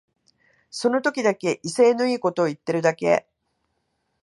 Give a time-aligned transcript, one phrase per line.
[0.71, 3.27] その時だけ威勢のいいこと言ってるだけ